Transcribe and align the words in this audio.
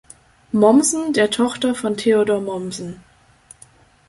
Mommsen, 0.51 1.13
der 1.13 1.29
Tochter 1.29 1.75
von 1.75 1.95
Theodor 1.95 2.41
Mommsen. 2.41 3.03